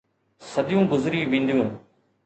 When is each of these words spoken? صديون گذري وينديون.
صديون 0.53 0.83
گذري 0.91 1.21
وينديون. 1.31 1.69